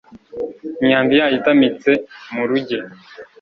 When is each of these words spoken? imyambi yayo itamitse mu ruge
imyambi 0.81 1.13
yayo 1.19 1.35
itamitse 1.39 1.91
mu 2.33 2.43
ruge 2.49 2.77